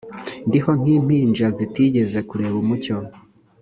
[0.47, 2.95] ndiho nk impinja zitigeze kureba umucyo